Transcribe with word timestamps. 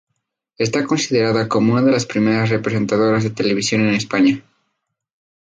Está 0.57 0.83
considerada 0.87 1.47
como 1.47 1.73
una 1.73 1.83
de 1.83 1.91
las 1.91 2.07
primeras 2.07 2.49
presentadoras 2.59 3.23
de 3.23 3.29
televisión 3.29 3.81
en 3.81 3.93
España. 3.93 4.43